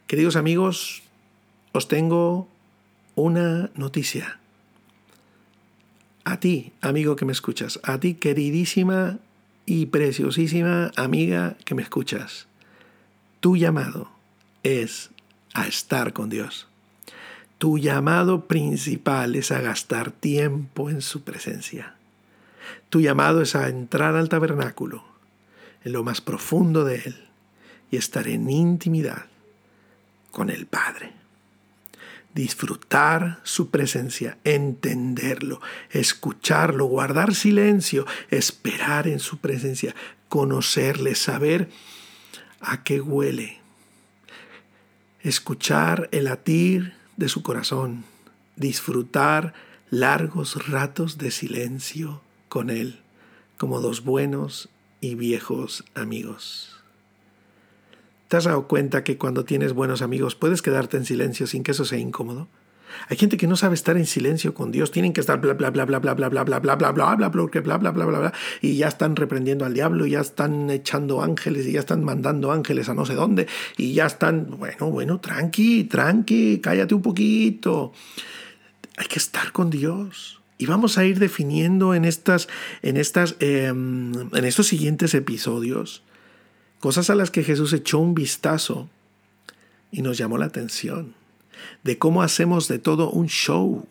[0.06, 1.00] Queridos amigos,
[1.72, 2.46] os tengo
[3.14, 4.38] una noticia.
[6.24, 9.16] A ti, amigo que me escuchas, a ti, queridísima
[9.64, 12.47] y preciosísima amiga que me escuchas.
[13.40, 14.10] Tu llamado
[14.62, 15.10] es
[15.54, 16.66] a estar con Dios.
[17.58, 21.94] Tu llamado principal es a gastar tiempo en su presencia.
[22.88, 25.04] Tu llamado es a entrar al tabernáculo,
[25.84, 27.28] en lo más profundo de Él,
[27.90, 29.26] y estar en intimidad
[30.30, 31.12] con el Padre.
[32.34, 39.94] Disfrutar su presencia, entenderlo, escucharlo, guardar silencio, esperar en su presencia,
[40.28, 41.70] conocerle, saber
[42.60, 43.58] a qué huele,
[45.22, 48.04] escuchar el latir de su corazón,
[48.56, 49.54] disfrutar
[49.90, 53.00] largos ratos de silencio con él,
[53.56, 54.68] como dos buenos
[55.00, 56.74] y viejos amigos.
[58.28, 61.70] ¿Te has dado cuenta que cuando tienes buenos amigos puedes quedarte en silencio sin que
[61.70, 62.46] eso sea incómodo?
[63.08, 65.70] Hay gente que no sabe estar en silencio con Dios, tienen que estar bla bla
[65.70, 68.32] bla bla bla bla bla bla bla bla bla bla bla bla bla bla bla
[68.60, 72.88] y ya están reprendiendo al diablo, ya están echando ángeles y ya están mandando ángeles
[72.88, 73.46] a no sé dónde
[73.76, 77.92] y ya están, bueno, bueno, tranqui, tranqui, cállate un poquito.
[78.96, 80.40] Hay que estar con Dios.
[80.58, 82.48] Y vamos a ir definiendo en estas,
[82.82, 86.02] en estas, en estos siguientes episodios
[86.80, 88.88] cosas a las que Jesús echó un vistazo
[89.90, 91.14] y nos llamó la atención
[91.82, 93.86] de cómo hacemos de todo un show.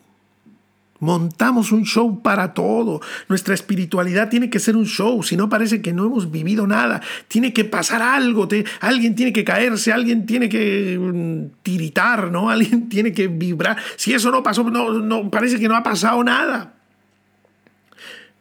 [1.00, 3.00] Montamos un show para todo.
[3.28, 7.00] Nuestra espiritualidad tiene que ser un show, si no parece que no hemos vivido nada.
[7.28, 8.48] Tiene que pasar algo,
[8.80, 12.50] alguien tiene que caerse, alguien tiene que mm, tiritar, ¿no?
[12.58, 13.76] Alguien tiene que vibrar.
[13.96, 16.74] Si eso no pasó, no, no parece que no ha pasado nada.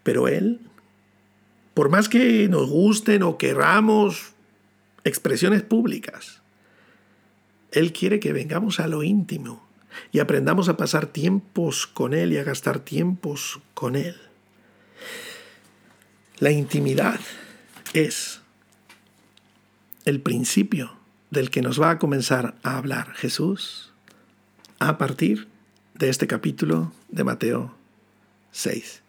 [0.02, 0.62] Pero él,
[1.76, 4.34] por más que nos gusten o querramos
[5.04, 6.37] expresiones públicas,
[7.78, 9.68] él quiere que vengamos a lo íntimo
[10.12, 14.16] y aprendamos a pasar tiempos con Él y a gastar tiempos con Él.
[16.40, 17.20] La intimidad
[17.94, 18.42] es
[20.06, 20.94] el principio
[21.32, 23.92] del que nos va a comenzar a hablar Jesús
[24.80, 25.48] a partir
[25.96, 27.76] de este capítulo de Mateo
[28.52, 29.02] 6.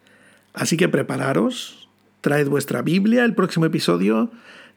[0.54, 1.88] Así que prepararos,
[2.22, 4.32] traed vuestra Biblia el próximo episodio,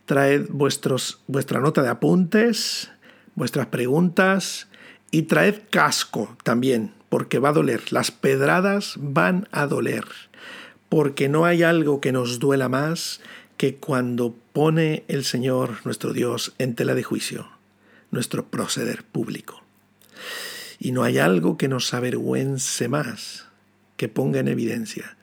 [0.06, 2.91] traed vuestros, vuestra nota de apuntes,
[3.36, 4.68] vuestras preguntas
[5.12, 7.92] y traed casco también, porque va a doler.
[7.92, 10.06] Las pedradas van a doler,
[10.90, 13.22] porque no hay algo que nos duela más
[13.58, 17.48] que cuando pone el Señor nuestro Dios en tela de juicio
[18.12, 19.64] nuestro proceder público.
[20.78, 23.48] Y no hay algo que nos avergüence más
[23.98, 25.18] que ponga en evidencia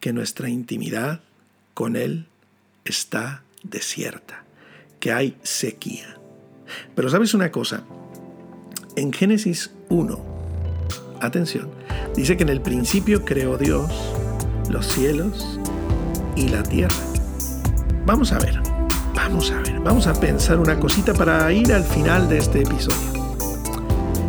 [0.00, 1.22] que nuestra intimidad
[1.72, 2.26] con Él
[2.84, 4.44] está desierta,
[5.00, 6.18] que hay sequía.
[6.94, 7.84] Pero sabes una cosa,
[8.96, 10.18] en Génesis 1,
[11.20, 11.68] atención,
[12.14, 13.90] dice que en el principio creó Dios
[14.70, 15.58] los cielos
[16.36, 16.94] y la tierra.
[18.06, 18.60] Vamos a ver,
[19.14, 23.34] vamos a ver, vamos a pensar una cosita para ir al final de este episodio.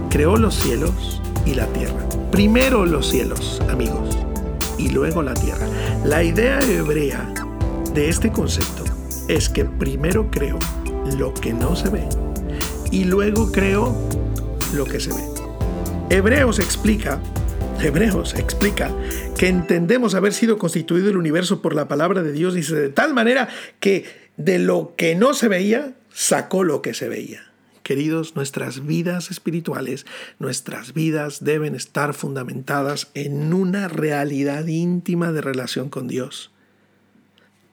[0.09, 2.07] Creó los cielos y la tierra.
[2.31, 4.17] Primero los cielos, amigos,
[4.77, 5.67] y luego la tierra.
[6.03, 7.33] La idea hebrea
[7.93, 8.83] de este concepto
[9.27, 10.59] es que primero creo
[11.17, 12.24] lo que no se ve
[12.95, 13.93] y luego creo
[14.73, 15.21] lo que se ve.
[16.09, 17.19] Hebreos explica
[17.81, 18.89] Hebreos explica
[19.37, 23.13] que entendemos haber sido constituido el universo por la palabra de Dios, dice, de tal
[23.13, 23.49] manera
[23.81, 24.05] que
[24.37, 27.51] de lo que no se veía, sacó lo que se veía.
[27.83, 30.05] Queridos, nuestras vidas espirituales,
[30.39, 36.51] nuestras vidas deben estar fundamentadas en una realidad íntima de relación con Dios,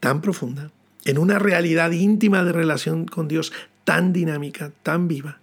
[0.00, 0.72] tan profunda,
[1.04, 3.52] en una realidad íntima de relación con Dios
[3.84, 5.38] tan dinámica, tan viva,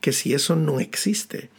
[0.00, 1.50] que si eso no existe,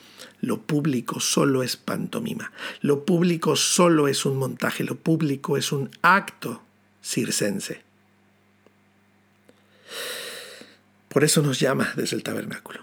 [0.41, 2.51] lo público solo es pantomima,
[2.81, 6.61] lo público solo es un montaje, lo público es un acto
[7.03, 7.83] circense.
[11.09, 12.81] Por eso nos llama desde el tabernáculo.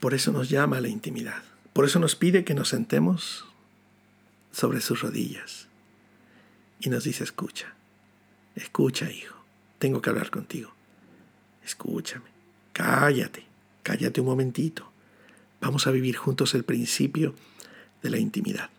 [0.00, 1.42] Por eso nos llama la intimidad.
[1.72, 3.44] Por eso nos pide que nos sentemos
[4.50, 5.68] sobre sus rodillas.
[6.80, 7.74] Y nos dice, escucha,
[8.54, 9.36] escucha hijo,
[9.78, 10.75] tengo que hablar contigo.
[11.66, 12.26] Escúchame,
[12.72, 13.44] cállate,
[13.82, 14.88] cállate un momentito.
[15.60, 17.34] Vamos a vivir juntos el principio
[18.02, 18.70] de la intimidad.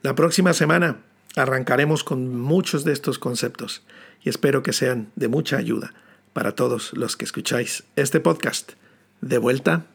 [0.00, 1.02] La próxima semana
[1.36, 3.82] arrancaremos con muchos de estos conceptos
[4.22, 5.92] y espero que sean de mucha ayuda
[6.32, 8.72] para todos los que escucháis este podcast.
[9.20, 9.86] De vuelta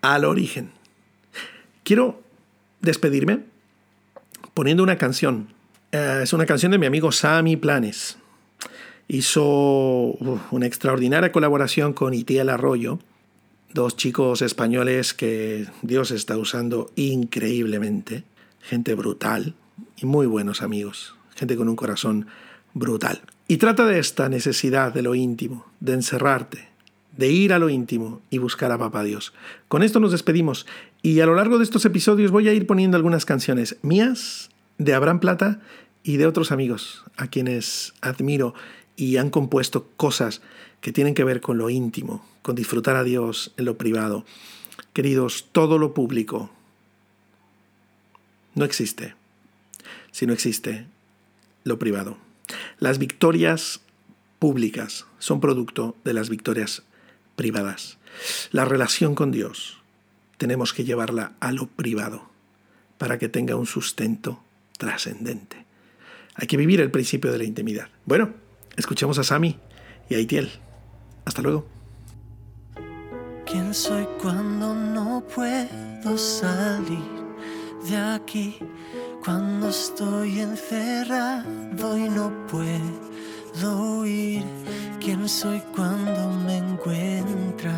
[0.00, 0.72] al origen.
[1.84, 2.20] Quiero
[2.80, 3.44] despedirme
[4.54, 5.54] poniendo una canción.
[5.92, 8.18] Eh, es una canción de mi amigo Sami Planes.
[9.08, 10.16] Hizo
[10.50, 12.98] una extraordinaria colaboración con Itiel Arroyo
[13.72, 18.24] dos chicos españoles que Dios está usando increíblemente,
[18.60, 19.54] gente brutal
[19.96, 22.26] y muy buenos amigos, gente con un corazón
[22.74, 23.20] brutal.
[23.46, 26.68] Y trata de esta necesidad de lo íntimo, de encerrarte,
[27.16, 29.32] de ir a lo íntimo y buscar a Papá Dios.
[29.68, 30.66] Con esto nos despedimos
[31.02, 34.94] y a lo largo de estos episodios voy a ir poniendo algunas canciones mías, de
[34.94, 35.60] Abraham Plata
[36.04, 38.54] y de otros amigos a quienes admiro
[38.98, 40.42] y han compuesto cosas
[40.80, 44.26] que tienen que ver con lo íntimo, con disfrutar a Dios en lo privado.
[44.92, 46.50] Queridos, todo lo público
[48.56, 49.14] no existe
[50.10, 50.86] si no existe
[51.62, 52.18] lo privado.
[52.80, 53.80] Las victorias
[54.40, 56.82] públicas son producto de las victorias
[57.36, 57.98] privadas.
[58.50, 59.78] La relación con Dios
[60.38, 62.28] tenemos que llevarla a lo privado
[62.98, 64.42] para que tenga un sustento
[64.76, 65.66] trascendente.
[66.34, 67.90] Hay que vivir el principio de la intimidad.
[68.04, 68.47] Bueno,
[68.78, 69.58] escuchemos a Sami
[70.08, 70.50] y a Itiel.
[71.24, 71.66] Hasta luego.
[73.44, 77.02] ¿Quién soy cuando no puedo salir
[77.88, 78.58] de aquí?
[79.24, 84.44] Cuando estoy encerrado y no puedo ir.
[85.00, 87.74] ¿Quién soy cuando me encuentras?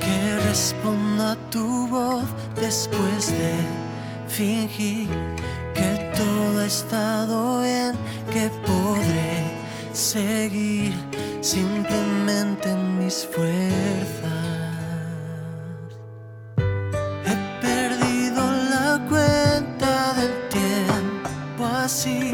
[0.00, 2.24] Que responda tu voz
[2.56, 3.91] después de
[4.32, 5.08] fingir
[5.74, 7.92] que todo ha estado bien,
[8.32, 9.44] que podré
[9.92, 10.94] seguir
[11.42, 14.32] simplemente en mis fuerzas.
[17.28, 22.31] He perdido la cuenta del tiempo así,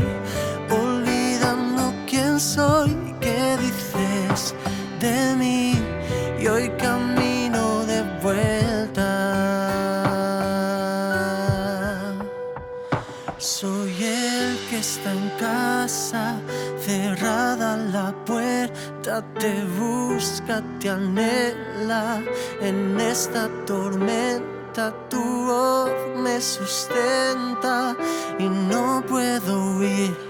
[13.38, 16.40] Soy el que está en casa,
[16.80, 22.20] cerrada la puerta, te busca, te anhela
[22.60, 24.92] en esta tormenta.
[25.08, 27.96] Tu voz me sustenta
[28.40, 30.28] y no puedo huir.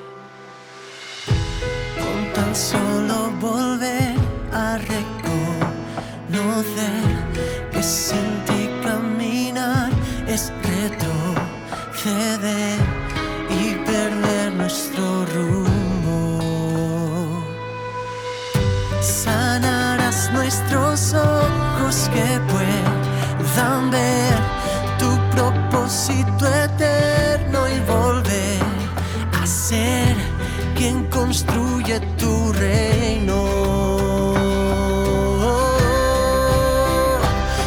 [2.55, 4.15] solo volver
[4.53, 5.03] a reconocer
[7.73, 9.91] que sin ti caminar
[10.27, 12.88] es retroceder
[21.89, 24.37] que puedan ver
[24.99, 28.61] tu propósito eterno y volver
[29.41, 30.15] a ser
[30.77, 33.41] quien construye tu reino.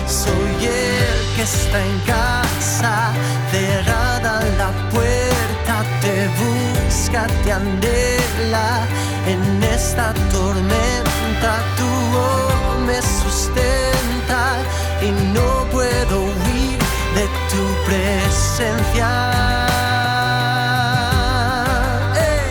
[0.05, 3.13] Soy el que está en casa,
[3.49, 8.85] cerrada la puerta, te busca, te anhela
[9.25, 11.57] en esta tormenta.
[11.75, 11.91] Tu
[12.85, 16.79] me sustenta y no puedo huir
[17.15, 19.09] de tu presencia.
[22.15, 22.47] Ey,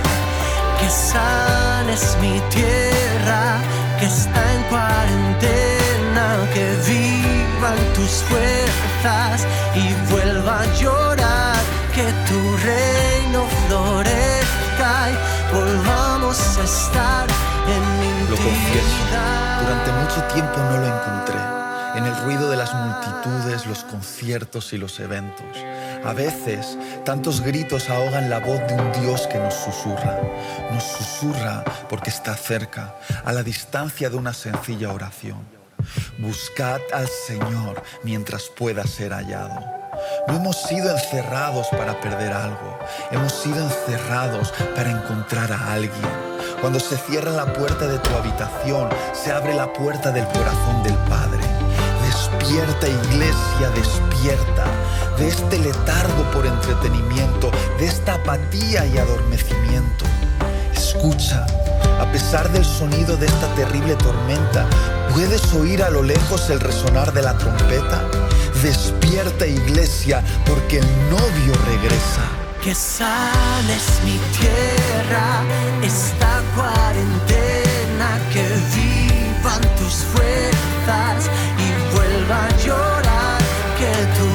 [0.79, 3.61] que sanes mi tierra,
[3.99, 11.63] que está en cuarentena, que vivan tus fuerzas y vuelva a llorar,
[11.95, 17.27] que tu reino florezca y volvamos a estar
[17.75, 19.03] en Lo confieso,
[19.63, 21.60] durante mucho tiempo no lo encontré.
[21.95, 25.57] En el ruido de las multitudes, los conciertos y los eventos.
[26.05, 30.21] A veces, tantos gritos ahogan la voz de un Dios que nos susurra.
[30.73, 35.39] Nos susurra porque está cerca, a la distancia de una sencilla oración.
[36.19, 39.81] Buscad al Señor mientras pueda ser hallado.
[40.29, 42.79] No hemos sido encerrados para perder algo,
[43.11, 46.31] hemos sido encerrados para encontrar a alguien.
[46.61, 50.95] Cuando se cierra la puerta de tu habitación, se abre la puerta del corazón del
[51.09, 51.50] Padre.
[52.51, 54.65] Despierta iglesia, despierta
[55.17, 57.49] de este letargo por entretenimiento,
[57.79, 60.05] de esta apatía y adormecimiento.
[60.75, 61.47] Escucha,
[62.01, 64.67] a pesar del sonido de esta terrible tormenta,
[65.13, 68.03] ¿puedes oír a lo lejos el resonar de la trompeta?
[68.65, 72.23] Despierta iglesia, porque el novio regresa.
[72.65, 75.45] Que sanes mi tierra,
[75.85, 78.43] esta cuarentena, que
[78.75, 80.61] vivan tus fuerzas
[82.33, 83.39] a llorar,
[83.79, 84.30] que tu